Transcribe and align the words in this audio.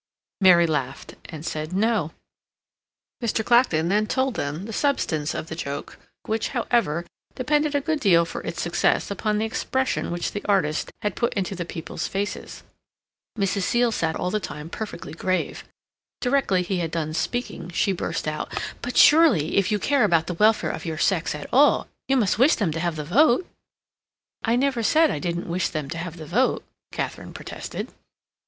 Mary 0.41 0.65
laughed, 0.65 1.13
and 1.25 1.45
said 1.45 1.73
"No." 1.73 2.09
Mr. 3.23 3.45
Clacton 3.45 3.87
then 3.89 4.07
told 4.07 4.33
them 4.33 4.65
the 4.65 4.73
substance 4.73 5.35
of 5.35 5.45
the 5.45 5.55
joke, 5.55 5.99
which, 6.23 6.47
however, 6.57 7.05
depended 7.35 7.75
a 7.75 7.81
good 7.81 7.99
deal 7.99 8.25
for 8.25 8.41
its 8.41 8.59
success 8.63 9.11
upon 9.11 9.37
the 9.37 9.45
expression 9.45 10.09
which 10.09 10.31
the 10.31 10.43
artist 10.45 10.89
had 11.03 11.15
put 11.15 11.31
into 11.35 11.53
the 11.53 11.65
people's 11.65 12.07
faces. 12.07 12.63
Mrs. 13.37 13.61
Seal 13.61 13.91
sat 13.91 14.15
all 14.15 14.31
the 14.31 14.39
time 14.39 14.71
perfectly 14.71 15.13
grave. 15.13 15.65
Directly 16.19 16.63
he 16.63 16.79
had 16.79 16.89
done 16.89 17.13
speaking 17.13 17.69
she 17.69 17.91
burst 17.91 18.27
out: 18.27 18.59
"But 18.81 18.97
surely, 18.97 19.55
if 19.57 19.71
you 19.71 19.77
care 19.77 20.03
about 20.03 20.25
the 20.25 20.33
welfare 20.33 20.71
of 20.71 20.83
your 20.83 20.97
sex 20.97 21.35
at 21.35 21.45
all, 21.53 21.87
you 22.07 22.17
must 22.17 22.39
wish 22.39 22.55
them 22.55 22.71
to 22.71 22.79
have 22.79 22.95
the 22.95 23.03
vote?" 23.05 23.47
"I 24.41 24.55
never 24.55 24.81
said 24.81 25.11
I 25.11 25.19
didn't 25.19 25.45
wish 25.47 25.67
them 25.69 25.91
to 25.91 25.99
have 25.99 26.17
the 26.17 26.25
vote," 26.25 26.63
Katharine 26.91 27.35
protested. 27.35 27.93